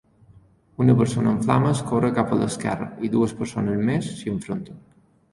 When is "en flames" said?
1.31-1.83